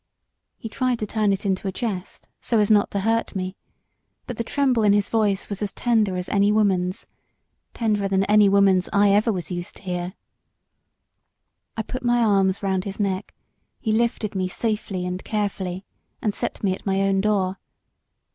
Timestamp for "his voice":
4.93-5.47